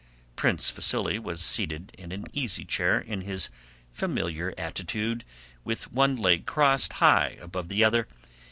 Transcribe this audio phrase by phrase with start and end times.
[0.35, 3.51] Prince Vasíli was seated in an easy chair in his
[3.93, 5.23] familiar attitude,
[5.63, 8.07] with one leg crossed high above the other.